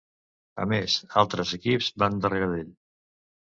A 0.63 0.65
més, 0.71 0.95
altres 1.23 1.53
equips 1.59 1.93
van 2.07 2.21
darrere 2.27 2.51
d'ell. 2.57 2.77